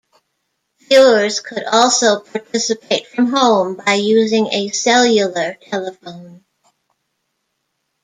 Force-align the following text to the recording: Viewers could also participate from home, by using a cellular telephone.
Viewers 0.89 1.41
could 1.41 1.63
also 1.63 2.21
participate 2.21 3.05
from 3.05 3.27
home, 3.27 3.75
by 3.75 3.93
using 3.93 4.47
a 4.47 4.69
cellular 4.69 5.59
telephone. 5.61 6.43